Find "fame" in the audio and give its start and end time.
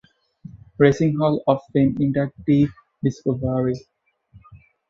1.73-1.93